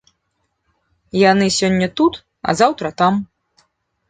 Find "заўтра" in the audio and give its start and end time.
2.63-2.93